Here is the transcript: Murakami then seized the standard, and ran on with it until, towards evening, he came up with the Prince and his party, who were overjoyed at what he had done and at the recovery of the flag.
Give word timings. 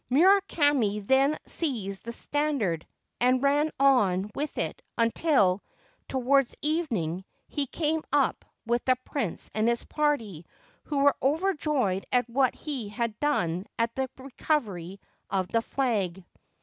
Murakami 0.09 1.05
then 1.05 1.37
seized 1.45 2.05
the 2.05 2.11
standard, 2.11 2.87
and 3.19 3.43
ran 3.43 3.69
on 3.79 4.31
with 4.33 4.57
it 4.57 4.81
until, 4.97 5.61
towards 6.07 6.55
evening, 6.63 7.23
he 7.47 7.67
came 7.67 8.01
up 8.11 8.43
with 8.65 8.83
the 8.85 8.95
Prince 9.05 9.51
and 9.53 9.67
his 9.69 9.83
party, 9.85 10.43
who 10.85 11.03
were 11.03 11.15
overjoyed 11.21 12.03
at 12.11 12.27
what 12.27 12.55
he 12.55 12.89
had 12.89 13.19
done 13.19 13.51
and 13.51 13.67
at 13.77 13.93
the 13.93 14.09
recovery 14.17 14.99
of 15.29 15.49
the 15.49 15.61
flag. 15.61 16.25